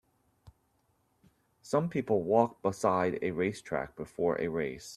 [1.61, 4.89] Some people walk beside a racetrack before a race.